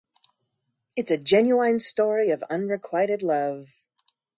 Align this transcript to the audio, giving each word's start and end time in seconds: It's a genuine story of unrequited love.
It's 0.95 1.11
a 1.11 1.17
genuine 1.19 1.79
story 1.79 2.29
of 2.31 2.41
unrequited 2.49 3.21
love. 3.21 3.83